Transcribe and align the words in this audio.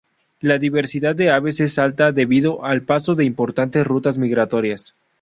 La 0.39 0.57
diversidad 0.57 1.15
de 1.15 1.29
aves 1.29 1.59
es 1.59 1.77
alta, 1.77 2.11
debido 2.11 2.65
al 2.65 2.81
paso 2.81 3.13
de 3.13 3.23
importantes 3.23 3.85
rutas 3.85 4.17
migratorias. 4.17 4.95